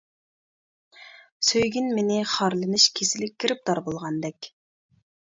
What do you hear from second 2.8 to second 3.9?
كېسىلىگە گىرىپتار